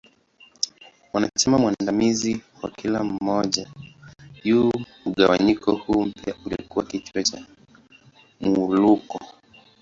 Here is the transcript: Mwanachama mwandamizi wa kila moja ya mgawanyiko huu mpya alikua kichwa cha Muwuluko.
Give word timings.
Mwanachama 1.13 1.57
mwandamizi 1.57 2.41
wa 2.61 2.69
kila 2.71 3.03
moja 3.03 3.67
ya 4.43 4.71
mgawanyiko 5.05 5.71
huu 5.75 6.05
mpya 6.05 6.35
alikua 6.45 6.83
kichwa 6.83 7.23
cha 7.23 7.45
Muwuluko. 8.41 9.19